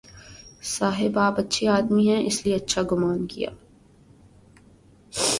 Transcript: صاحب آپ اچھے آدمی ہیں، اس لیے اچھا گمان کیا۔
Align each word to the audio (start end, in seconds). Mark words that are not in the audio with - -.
صاحب 0.63 1.19
آپ 1.19 1.39
اچھے 1.39 1.67
آدمی 1.67 2.09
ہیں، 2.09 2.25
اس 2.25 2.45
لیے 2.45 2.55
اچھا 2.55 2.81
گمان 2.91 3.27
کیا۔ 3.27 3.49